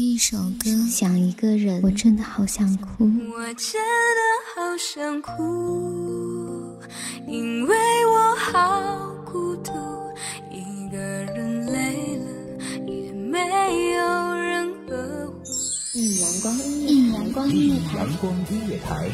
[0.00, 3.04] 一首歌，想一个人，我真的好想哭。
[3.04, 4.20] 我真的
[4.54, 6.78] 好想哭，
[7.28, 7.76] 因为
[8.06, 9.72] 我好孤独，
[10.50, 12.24] 一个人累了
[12.86, 13.38] 也没
[13.92, 15.42] 有人呵护。
[15.92, 19.10] 一阳光音乐，一阳光音乐台，阳光音乐台，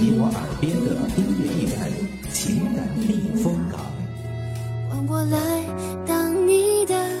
[0.00, 0.86] 你我耳边的
[1.18, 1.78] 音乐驿站，
[2.32, 3.78] 情感避风港。
[4.88, 5.36] 换我来
[6.06, 7.20] 当你的。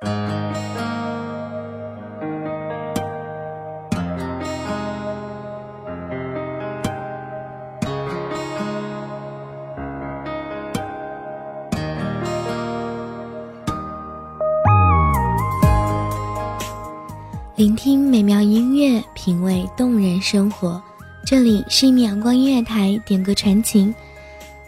[0.00, 0.08] 聆
[17.74, 20.80] 听美妙音乐，品味动人生活。
[21.26, 23.92] 这里是一米阳光音乐台，点歌传情，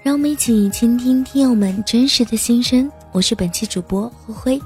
[0.03, 2.91] 让我们一起倾听听友们真实的心声。
[3.13, 4.61] 我是本期主播灰灰。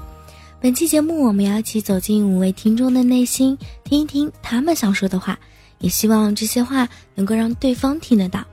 [0.65, 5.37] 本期节目，我们要一起走进五位听众的内心，听一听他们想说的话，
[5.77, 8.43] 也希望这些话能够让对方听得到。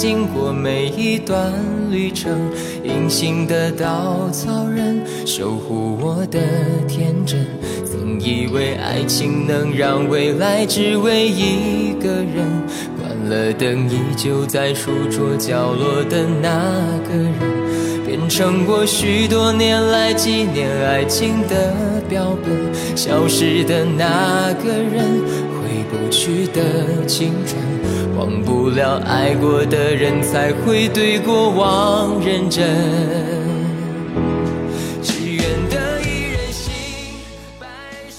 [0.00, 1.52] 经过每一段
[1.90, 2.32] 旅程。
[2.82, 6.40] 隐形的稻草人，守护我的
[6.88, 7.46] 天真。
[7.84, 12.48] 曾以为爱情能让未来只为一个人，
[12.98, 16.48] 关了灯依旧在书桌角落的那
[17.06, 17.34] 个人。
[18.06, 25.20] 变成我许多年来纪念爱情的标本，消失的那个人，
[25.60, 27.60] 回不去的青春，
[28.20, 32.68] 忘不了爱过的人，才会对过往认真。
[35.24, 36.70] 愿得一人心。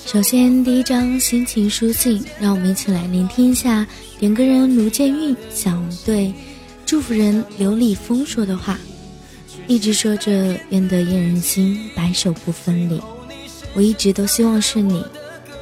[0.08, 3.86] 首先，第一张心情书信，让我们一起来聆听一下
[4.18, 6.34] 点歌人卢建运想对
[6.84, 8.80] 祝福人刘立峰说的话。
[9.68, 13.00] 一直说着愿得一人心，白首不分离。
[13.76, 15.06] 我一直都希望是你，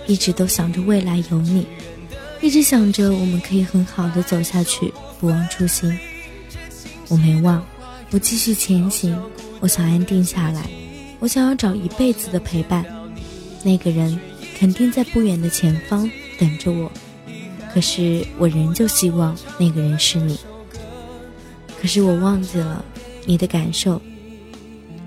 [0.08, 1.68] 一直都想着未来有你，
[2.42, 5.98] 一直想着我们可以很好的走下去，不忘初心。
[7.08, 7.66] 我没忘，
[8.12, 9.18] 我继续前行。
[9.60, 10.70] 我想安定下来，
[11.20, 12.86] 我想要找一辈子的陪伴。
[13.64, 14.18] 那个人
[14.58, 16.92] 肯定在不远的前方等着我，
[17.74, 20.40] 可是我仍旧希望那个人是你。
[21.82, 22.84] 可是我忘记了。
[23.26, 24.02] 你的感受，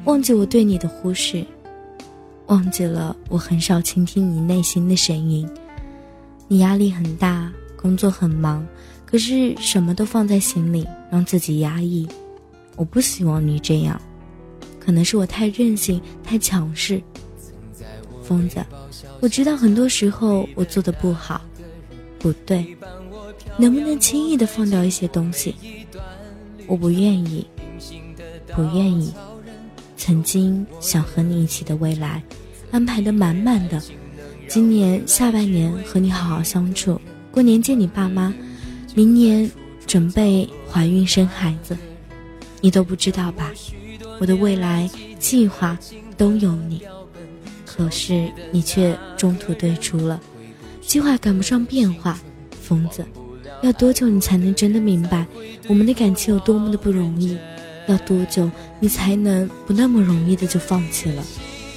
[0.05, 1.45] 忘记我对你的忽视，
[2.47, 5.49] 忘记了我很少倾听你内心的声音。
[6.53, 8.63] 你压力很大，工作很忙，
[9.07, 12.07] 可是什么都放在心里，让自己压抑。
[12.77, 13.99] 我不希望你这样，
[14.79, 17.03] 可能是我太任性，太强势。
[18.23, 18.63] 疯子，
[19.23, 21.41] 我知道很多时候我做的不好，
[22.19, 22.77] 不对，
[23.57, 25.55] 能不能轻易的放掉一些东西？
[26.67, 27.47] 我不愿意。
[28.55, 29.11] 不愿意，
[29.97, 32.23] 曾经想和你一起的未来，
[32.71, 33.81] 安排的满满的。
[34.53, 38.35] 今年下半年和你好好相处，过年见你爸妈，
[38.95, 39.51] 明年
[39.87, 41.75] 准备怀孕生孩子，
[42.61, 43.51] 你都不知道吧？
[44.21, 45.79] 我的未来计划
[46.19, 46.83] 都有你，
[47.65, 50.21] 可是你却中途退出了，
[50.83, 52.21] 计划赶不上变化。
[52.61, 53.03] 疯子，
[53.63, 55.27] 要多久你才能真的明白
[55.67, 57.39] 我们的感情有多么的不容易？
[57.87, 58.51] 要多久
[58.81, 61.25] 你才能不那么容易的就放弃了？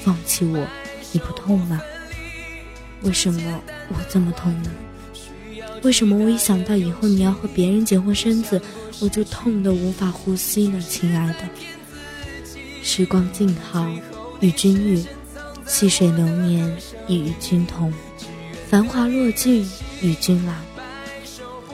[0.04, 0.68] 放弃我，
[1.14, 1.82] 你不痛吗？
[3.06, 4.72] 为什么我这么痛呢？
[5.84, 8.60] 为什么我一想到以后你要和别人结婚生子，
[9.00, 10.84] 我就痛得无法呼吸呢？
[10.90, 11.40] 亲爱的，
[12.82, 13.88] 时光静好，
[14.40, 15.04] 与君遇；
[15.68, 16.76] 细水流年，
[17.08, 17.92] 亦与君同；
[18.68, 19.70] 繁华落尽，
[20.02, 20.54] 与君老。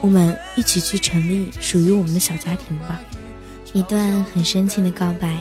[0.02, 3.00] 我们一起去成立属于我们的小家庭吧。
[3.72, 5.38] 一段很深情的告白。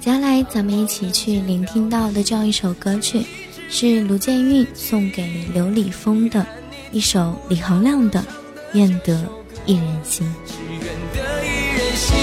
[0.00, 3.26] 接下来，咱们一起去聆听到的这样一首歌曲，
[3.74, 6.46] 是卢建韵送给刘礼峰的
[6.90, 8.20] 一首李行亮的
[8.74, 9.18] 《愿得
[9.64, 10.26] 一人心》。
[10.46, 10.82] 只愿
[11.14, 11.48] 得一
[11.78, 12.14] 人心，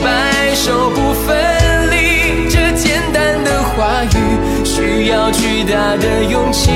[0.00, 2.48] 白首不分离。
[2.48, 6.70] 这简单的话语，需要巨大的勇气。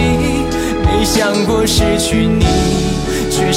[0.85, 2.44] 没想过失去你，
[3.31, 3.52] 却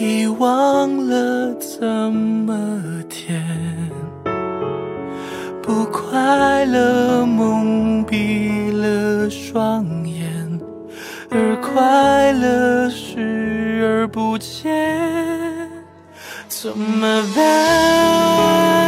[0.00, 3.44] 遗忘了怎么甜。
[5.60, 10.60] 不快乐蒙蔽了双眼，
[11.30, 15.68] 而快乐视而不见，
[16.46, 18.87] 怎么办？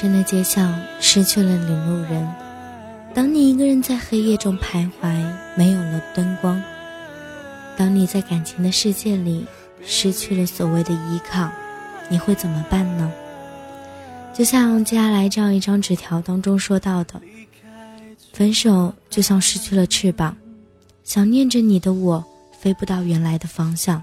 [0.00, 2.26] 真的街巷，失去了领路人；
[3.12, 6.58] 当你一个人在黑夜中徘徊，没有了灯光；
[7.76, 9.44] 当你在感情的世界里
[9.84, 11.50] 失去了所谓的依靠，
[12.08, 13.12] 你会怎么办呢？
[14.32, 17.20] 就像接下来这样一张纸条当中说到的
[18.32, 20.34] ：“分手就像失去了翅膀，
[21.04, 22.24] 想念着你的我
[22.58, 24.02] 飞不到原来的方向。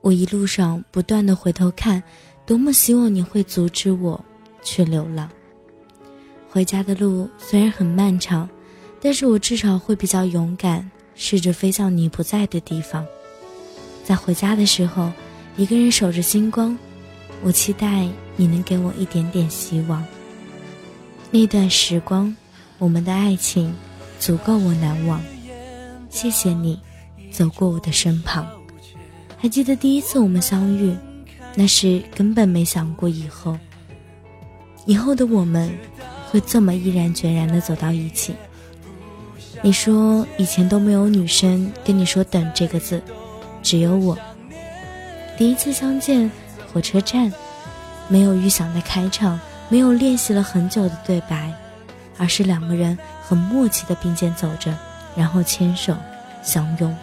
[0.00, 2.02] 我一路上不断的回头看。”
[2.44, 4.24] 多么希望你会阻止我
[4.66, 5.30] 去流浪。
[6.50, 8.48] 回家的路虽然很漫长，
[9.00, 13.06] 但是我至少会比较勇敢，试着飞向你不在的地方。
[14.04, 15.12] 在回家的时候，
[15.56, 16.76] 一个人守着星光，
[17.42, 20.04] 我期待你能给我一点点希望。
[21.30, 22.34] 那段时光，
[22.78, 23.74] 我们的爱情
[24.18, 25.22] 足够我难忘。
[26.10, 26.80] 谢谢你，
[27.30, 28.46] 走过我的身旁。
[29.36, 30.96] 还记得第一次我们相遇。
[31.58, 33.58] 那是根本没想过以后，
[34.86, 35.76] 以后的我们
[36.30, 38.34] 会这么毅然决然的走到一起。
[39.62, 43.02] 你说以前都没有女生跟你说“等”这个字，
[43.62, 44.16] 只有我。
[45.36, 46.30] 第一次相见，
[46.72, 47.32] 火车站，
[48.08, 49.38] 没有预想的开场，
[49.68, 51.52] 没有练习了很久的对白，
[52.16, 54.72] 而是两个人很默契的并肩走着，
[55.16, 55.96] 然后牵手
[56.44, 56.96] 相拥。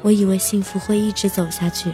[0.00, 1.92] 我以为幸福会一直走下去。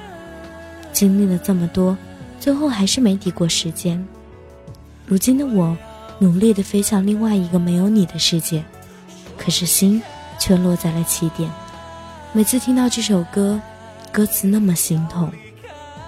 [0.92, 1.98] 经历了这么多，
[2.38, 4.06] 最后还是没抵过时间。
[5.06, 5.76] 如今的我，
[6.18, 8.64] 努力的飞向另外一个没有你的世界，
[9.36, 10.02] 可是心
[10.38, 11.50] 却落在了起点。
[12.32, 13.60] 每次听到这首歌，
[14.10, 15.30] 歌词那么心痛，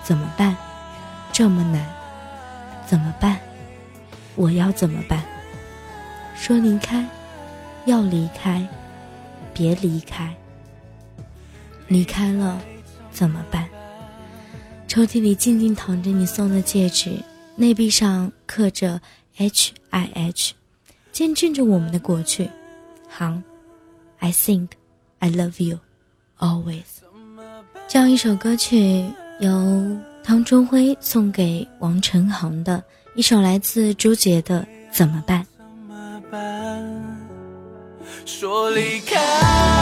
[0.02, 0.56] 怎么办？
[1.30, 1.84] 这么难，
[2.86, 3.38] 怎么办？
[4.34, 5.22] 我要怎么办？
[6.34, 7.06] 说离开，
[7.84, 8.66] 要离开，
[9.52, 10.34] 别离开。
[11.88, 12.58] 离开了，
[13.12, 13.68] 怎么办？
[14.88, 17.22] 抽屉里静静躺着你送的戒指，
[17.56, 19.00] 内壁上刻着
[19.38, 20.52] H I H，
[21.10, 22.50] 见证着我们的过去。
[23.08, 23.42] 行
[24.18, 24.68] ，I think
[25.18, 25.78] I love you
[26.38, 26.84] always。
[27.88, 29.04] 这样一首歌曲，
[29.40, 32.84] 由汤中辉送给王晨航的
[33.14, 34.60] 一首来自朱杰的
[34.92, 35.44] 《怎么办》。
[38.26, 39.75] 说离开。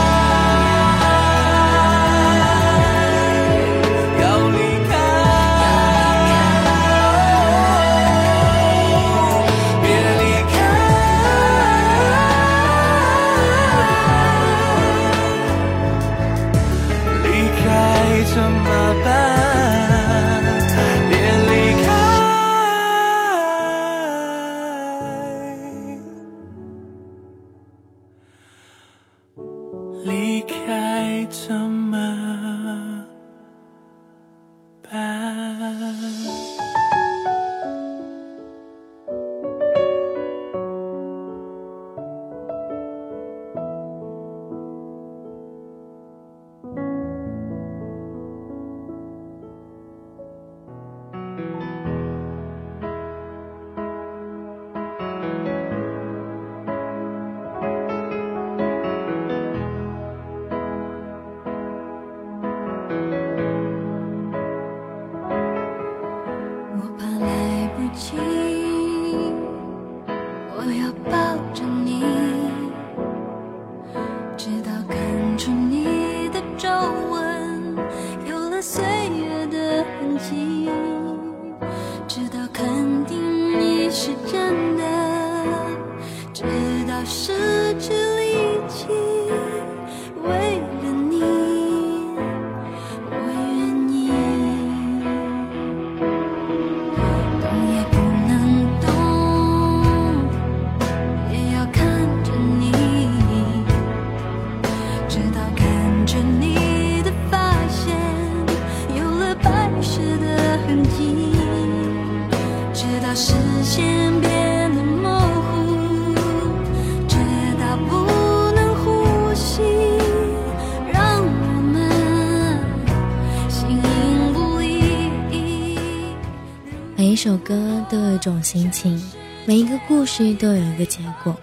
[128.55, 129.03] 心情，
[129.47, 131.37] 每一个故事都有一个结果，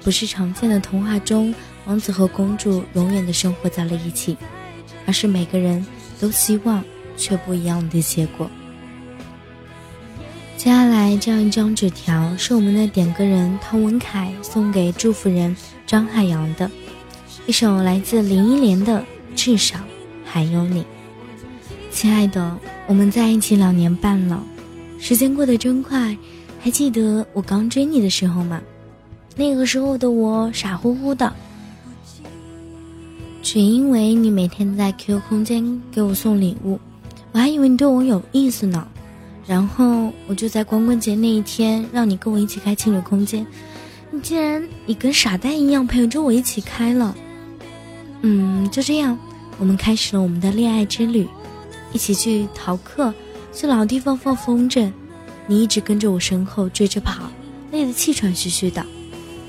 [0.00, 1.52] 不是常见的童话中
[1.86, 4.36] 王子和公主永远的生活在了一起，
[5.04, 5.84] 而是每个人
[6.20, 6.84] 都希望
[7.16, 8.48] 却不一样的结果。
[10.56, 16.70] 接下来这样一张纸条是我们的点歌人汤文凯送给祝福人张海洋的，
[17.48, 19.00] 一首来自林忆莲的
[19.34, 19.80] 《至少
[20.24, 20.82] 还有你》。
[21.90, 24.40] 亲爱的，我们在一起两年半了。
[25.00, 26.16] 时间过得真快，
[26.62, 28.62] 还记得我刚追你的时候吗？
[29.34, 31.32] 那个时候的我傻乎乎的，
[33.42, 36.78] 只因为你每天在 QQ 空间给我送礼物，
[37.32, 38.86] 我还以为你对我有意思呢。
[39.44, 43.44] 然后我就在光棍节那一天让你跟我一起开情侣空间，
[44.12, 47.16] 你竟然你跟傻蛋一样陪着我一起开了。
[48.20, 49.18] 嗯，就这样，
[49.58, 51.26] 我们开始了我们的恋爱之旅，
[51.92, 53.12] 一起去逃课。
[53.54, 54.90] 去老地方放风筝，
[55.46, 57.30] 你一直跟着我身后追着跑，
[57.70, 58.84] 累得气喘吁吁的，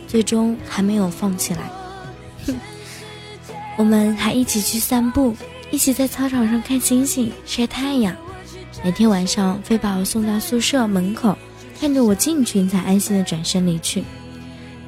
[0.07, 1.71] 最终还没有放起来。
[2.45, 2.55] 哼，
[3.77, 5.35] 我们还一起去散步，
[5.71, 8.15] 一起在操场上看星星、晒太阳。
[8.83, 11.37] 每天晚上非把我送到宿舍门口，
[11.79, 14.03] 看着我进去，你才安心的转身离去。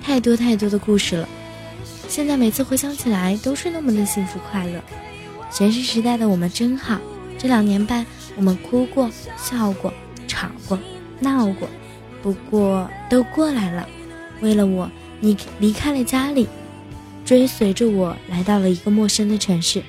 [0.04, 1.30] 太多太多的故事了，
[2.08, 4.82] 现在每次回想起来都是那么的幸福快乐。
[5.52, 7.00] 学生时代的我们真好，
[7.38, 8.06] 这两年半。
[8.38, 9.94] 我们哭过、笑过、
[10.28, 10.78] 吵过、
[11.20, 11.68] 闹过，
[12.22, 13.88] 不过都过来了。
[14.42, 16.48] 为了我，你离开了家里，
[17.24, 19.82] 追随着我来到了一个陌生的城市。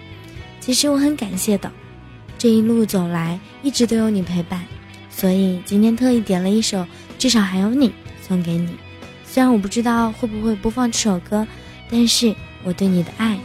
[0.61, 1.71] 其实我很感谢的，
[2.39, 4.65] 这一路走来一直都有你陪伴，
[5.11, 6.79] 所以今天特意点了一首
[7.19, 7.89] 《至少还有你》
[8.27, 8.71] 送给你。
[9.25, 11.47] 虽然我不知道会不会播放这首歌，
[11.91, 13.39] 但是我对你的爱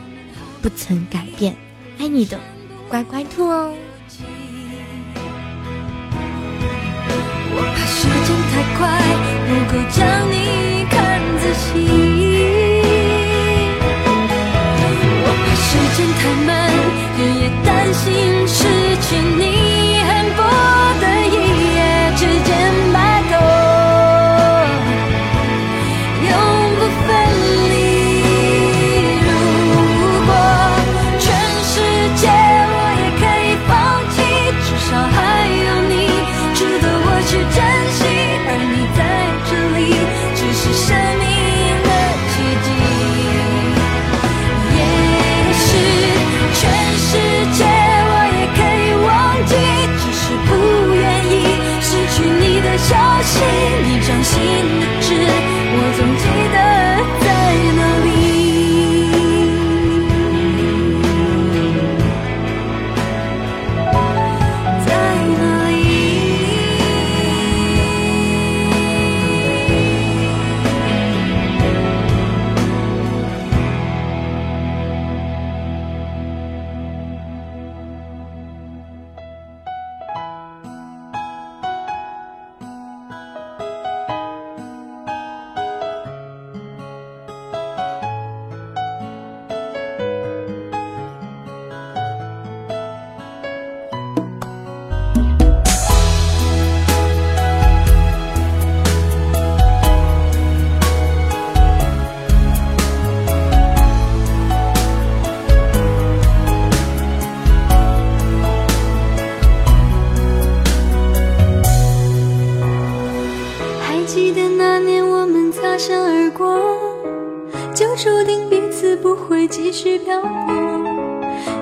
[0.62, 1.56] 不曾改变。
[1.98, 2.40] 爱你的
[2.88, 3.74] 乖乖兔哦。
[9.72, 9.98] 够将
[10.30, 10.36] 你
[10.90, 10.96] 看
[11.40, 11.64] 仔细。
[15.24, 16.50] 我怕时间太慢，
[17.18, 18.04] 日夜担心
[18.46, 18.60] 失
[19.02, 19.08] 去
[19.40, 19.42] 你，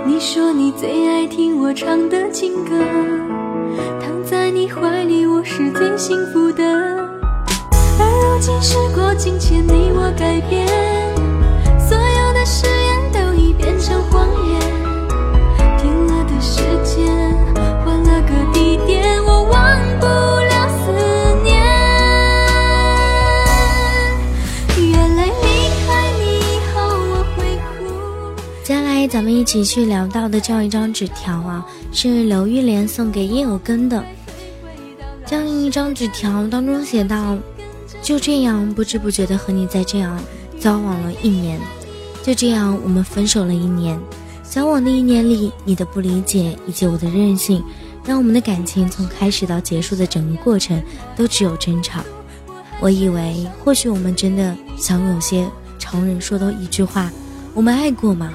[0.05, 2.71] 你说你最爱听我唱的情歌，
[4.01, 6.63] 躺在你怀里，我是最幸福的。
[7.99, 10.67] 而如今时过境迁，你我改变，
[11.79, 14.58] 所有的誓言都已变成谎言。
[29.49, 31.65] 起去聊到的这样一张纸条啊。
[31.91, 34.03] 是刘玉莲送给叶有根的
[35.25, 37.35] 这样一张纸条，当中写道
[38.03, 40.21] ：“就这样不知不觉的和你在这样
[40.59, 41.59] 交往了一年，
[42.21, 43.99] 就这样我们分手了一年。
[44.47, 47.63] 交往的一年里，你的不理解以及我的任性，
[48.05, 50.79] 让我们的感情从开始到结束的整个过程
[51.15, 52.01] 都只有争吵。
[52.79, 57.11] 我以为或许我们真的像有些常人说的一句话：
[57.55, 58.31] 我们爱过吗？”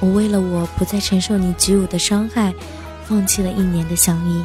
[0.00, 2.54] 我为了我不再承受你给予的伤害，
[3.04, 4.44] 放弃了一年的相依。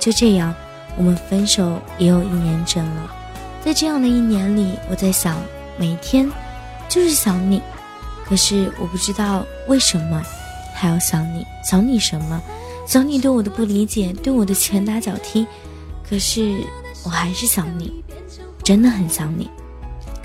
[0.00, 0.54] 就这样，
[0.96, 3.10] 我们分手也有一年整了。
[3.64, 5.36] 在这样的一年里，我在想，
[5.78, 6.28] 每天
[6.88, 7.62] 就是想你。
[8.24, 10.22] 可是我不知道为什么
[10.74, 12.42] 还要想你，想你什么？
[12.86, 15.46] 想你对我的不理解，对我的拳打脚踢。
[16.08, 16.56] 可是
[17.04, 18.02] 我还是想你，
[18.64, 19.48] 真的很想你。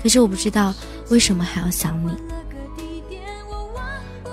[0.02, 0.74] 可是我不知道
[1.08, 2.10] 为什么还要想你。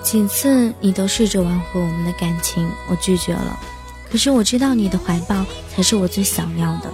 [0.06, 3.60] 几次你都试着挽回我们的感情，我拒绝了。
[4.08, 6.94] 可是我知道你的怀抱才是我最想要的。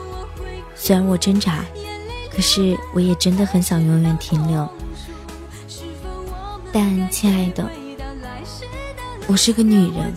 [0.75, 1.65] 虽然我挣扎，
[2.33, 4.67] 可是我也真的很想永远停留。
[6.71, 7.69] 但亲爱的，
[9.27, 10.13] 我是个女人，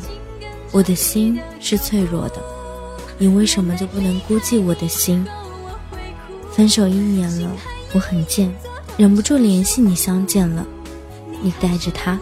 [0.71, 2.41] 我的心是脆弱的。
[3.19, 5.27] 你为什么就不能估计我的心？
[6.53, 7.51] 分手一年了，
[7.93, 8.55] 我很贱，
[8.97, 10.65] 忍不住联系你相见了。
[11.43, 12.17] 你带着他。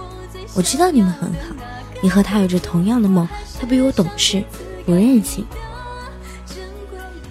[0.55, 1.55] 我知道你们很好，
[2.03, 3.27] 你和他有着同样的梦，
[3.59, 4.45] 他比我懂事，
[4.85, 5.47] 不任性。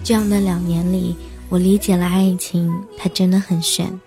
[0.02, 1.16] 这样的两年里，
[1.48, 4.00] 我理解了爱情，它真的很玄。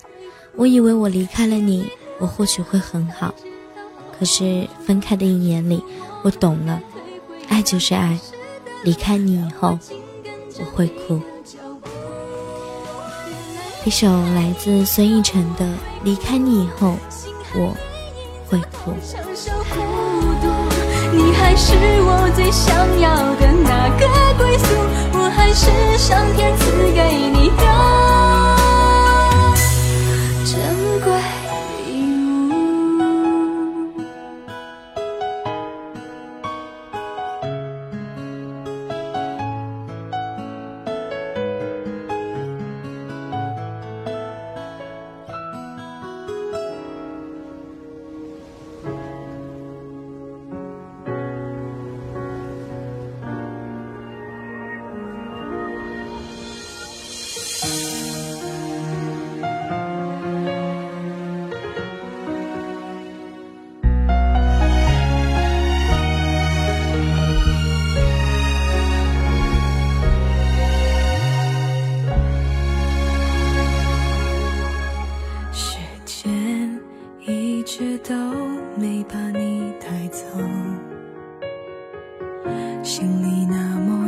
[0.58, 3.34] 我以为我离开了你，我或许会很好，
[4.20, 5.82] 可是分开的一年里，
[6.22, 6.82] 我懂了，
[7.48, 8.20] 爱就是爱。
[8.84, 9.80] 离开你以后，
[10.60, 11.20] 我会哭。
[13.86, 15.66] 一首来自孙艺晨的
[16.04, 16.98] 《离开你以后，
[17.56, 17.68] 我》。
[18.56, 18.94] 会哭。
[21.14, 24.66] 你还是我最想要的那个归宿，
[25.14, 26.64] 我还是上天赐
[26.94, 27.00] 给
[27.32, 28.35] 你的。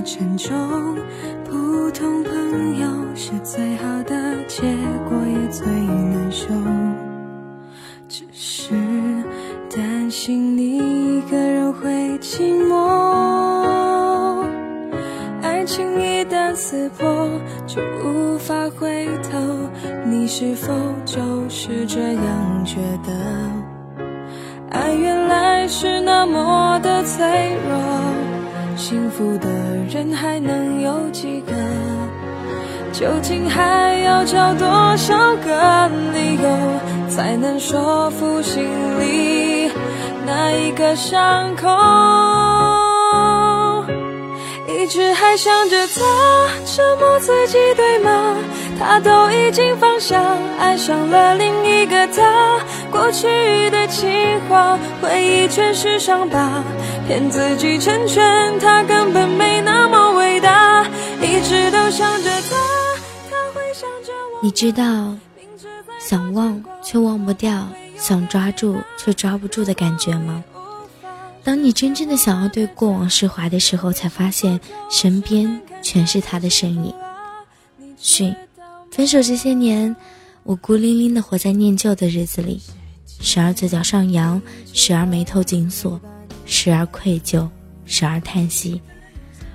[0.07, 0.95] 沉重
[1.43, 4.61] 普通朋友是最好的结
[5.09, 6.47] 果也最难受
[8.07, 8.73] 只是
[9.69, 14.45] 担心你一个人会寂寞
[15.41, 17.29] 爱情一旦撕破
[17.65, 19.37] 就无法回头
[20.05, 23.11] 你是否就是这样觉得？
[24.69, 27.25] 爱原来是那么的脆
[27.67, 27.77] 弱
[28.77, 29.66] 幸福的
[29.97, 31.51] 人还能有几个？
[32.93, 36.47] 究竟还要找多少个理由，
[37.09, 38.63] 才能说服心
[38.99, 39.71] 里
[40.23, 41.67] 那一个伤口？
[44.67, 46.01] 一直还想着他，
[46.63, 48.35] 折磨自己对吗？
[48.79, 50.21] 他都已经放下，
[50.59, 52.59] 爱上了另一个他。
[52.91, 53.27] 过去
[53.71, 56.63] 的情话，回忆全是伤疤，
[57.07, 60.83] 骗自己成全他，根本没那么伟大。
[61.21, 64.39] 一直都想着他会向着我。
[64.43, 65.15] 你知道，
[66.01, 67.65] 想忘却忘不掉，
[67.97, 70.43] 想抓住却抓不住的感觉吗？
[71.45, 76.93] 当你真正的想要对过往释怀的时候，才发现身边全是他的身影。
[77.97, 78.35] 训，
[78.91, 79.95] 分手这些年，
[80.43, 82.61] 我孤零零的活在念旧的日子里，
[83.21, 84.41] 时而嘴角上扬，
[84.73, 85.99] 时而眉头紧锁，
[86.47, 87.47] 时而愧疚，
[87.85, 88.81] 时而叹息。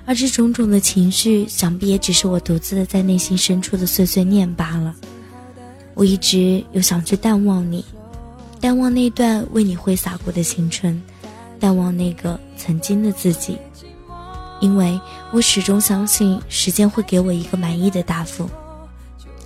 [0.04, 4.94] 而这种种的情绪，想必也只是我独自的在内心深处的碎碎念罢了。
[5.94, 7.84] 我一直有想去淡忘你，
[8.60, 11.00] 淡忘那段为你挥洒过的青春，
[11.60, 13.56] 淡忘那个曾经的自己，
[14.60, 15.00] 因为
[15.32, 18.48] 我始终相信时间会给我一个满意的答复。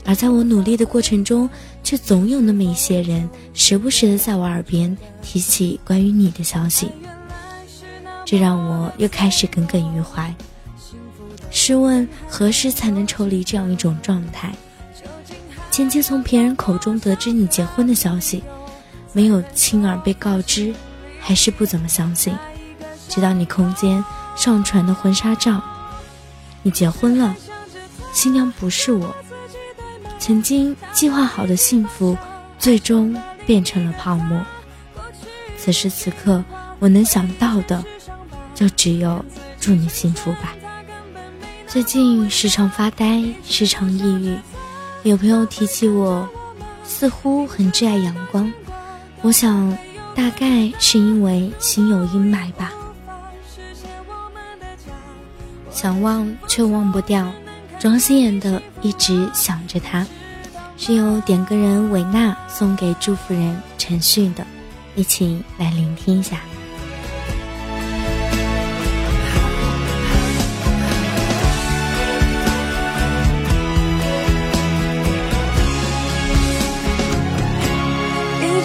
[0.04, 1.50] 而在我努力的过程中，
[1.82, 6.88] 却总有那么一些人，时不时的在我耳边提起关于你的消息。
[8.26, 10.34] 这让我又开始耿耿于怀。
[11.50, 14.52] 试问何时才能抽离这样一种状态？
[15.70, 18.42] 前期从别人口中得知你结婚的消息，
[19.12, 20.74] 没有亲耳被告知，
[21.20, 22.36] 还是不怎么相信。
[23.08, 25.62] 直到你空间上传的婚纱照，
[26.62, 27.34] 你结婚了，
[28.12, 29.14] 新娘不是我。
[30.18, 32.18] 曾经计划好的幸福，
[32.58, 34.40] 最终变成了泡沫。
[35.56, 36.42] 此时此刻，
[36.80, 37.84] 我能想到的。
[38.56, 39.24] 就只有
[39.60, 40.56] 祝你幸福吧。
[41.68, 44.36] 最近时常发呆，时常抑郁。
[45.02, 46.26] 有朋友提起我，
[46.82, 48.50] 似乎很挚爱阳光。
[49.20, 49.76] 我想，
[50.14, 52.72] 大概是因为心有阴霾吧。
[55.70, 57.30] 想忘却忘不掉，
[57.78, 60.06] 庄心妍的一直想着他，
[60.78, 64.46] 是由点歌人韦娜送给祝福人陈旭的，
[64.94, 66.40] 一起来聆听一下。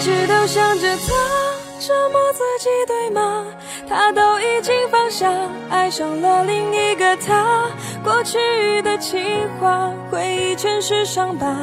[0.02, 1.14] 一直都想着他
[1.78, 3.44] 折磨自己，对吗？
[3.88, 5.32] 他都已经放下，
[5.70, 7.70] 爱上了另一个他。
[8.02, 9.20] 过去的情
[9.60, 11.56] 话，回忆全是伤疤，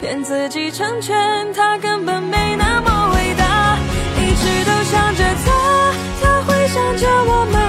[0.00, 1.16] 骗自己成全
[1.52, 3.78] 他，根本没那么伟大。
[4.18, 7.65] 一直都想着他，他会想着我吗？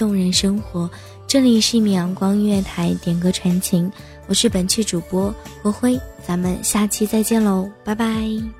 [0.00, 0.90] 动人生活。
[1.26, 3.92] 这里是一米阳光音乐台，点歌传情。
[4.28, 5.32] 我是本期主播
[5.62, 8.59] 国辉，咱们下期再见喽，拜拜。